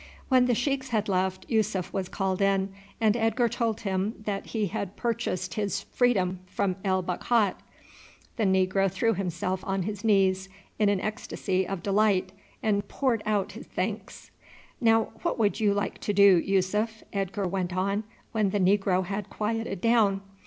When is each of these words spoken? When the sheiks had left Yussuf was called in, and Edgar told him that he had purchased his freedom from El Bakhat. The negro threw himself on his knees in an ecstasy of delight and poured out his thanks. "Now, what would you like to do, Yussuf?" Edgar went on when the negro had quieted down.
When 0.29 0.47
the 0.47 0.55
sheiks 0.55 0.89
had 0.89 1.07
left 1.07 1.45
Yussuf 1.47 1.93
was 1.93 2.09
called 2.09 2.41
in, 2.41 2.73
and 2.99 3.15
Edgar 3.15 3.47
told 3.47 3.81
him 3.81 4.15
that 4.25 4.47
he 4.47 4.65
had 4.65 4.95
purchased 4.95 5.53
his 5.53 5.81
freedom 5.83 6.39
from 6.47 6.75
El 6.83 7.03
Bakhat. 7.03 7.57
The 8.35 8.45
negro 8.45 8.91
threw 8.91 9.13
himself 9.13 9.63
on 9.63 9.83
his 9.83 10.03
knees 10.03 10.49
in 10.79 10.89
an 10.89 10.99
ecstasy 11.01 11.67
of 11.67 11.83
delight 11.83 12.31
and 12.63 12.87
poured 12.87 13.21
out 13.27 13.51
his 13.51 13.67
thanks. 13.67 14.31
"Now, 14.81 15.09
what 15.21 15.37
would 15.37 15.59
you 15.59 15.71
like 15.71 15.99
to 15.99 16.13
do, 16.13 16.37
Yussuf?" 16.39 17.03
Edgar 17.13 17.47
went 17.47 17.77
on 17.77 18.03
when 18.31 18.49
the 18.49 18.59
negro 18.59 19.05
had 19.05 19.29
quieted 19.29 19.81
down. 19.81 20.21